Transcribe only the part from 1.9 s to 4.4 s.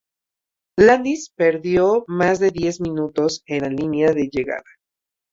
más de diez minutos en la línea de